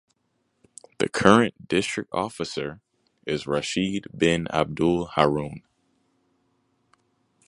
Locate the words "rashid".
3.45-4.07